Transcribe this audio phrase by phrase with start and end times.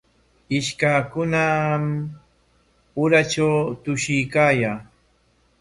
[0.57, 1.85] Ishkallankunam
[3.03, 4.79] uratraw tushuykaayan.